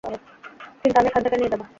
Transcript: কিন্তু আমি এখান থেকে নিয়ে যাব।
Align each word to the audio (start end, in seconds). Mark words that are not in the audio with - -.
কিন্তু 0.81 0.97
আমি 0.99 1.07
এখান 1.09 1.21
থেকে 1.25 1.37
নিয়ে 1.37 1.51
যাব। 1.53 1.61